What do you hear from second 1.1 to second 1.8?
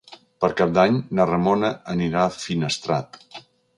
na Ramona